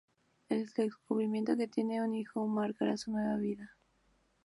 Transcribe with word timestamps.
El 0.49 0.65
descubrimiento 0.71 1.55
de 1.55 1.65
que 1.67 1.73
tiene 1.73 2.03
un 2.03 2.15
hijo 2.15 2.47
marcará 2.47 2.97
su 2.97 3.11
nueva 3.11 3.37
vida. 3.37 3.71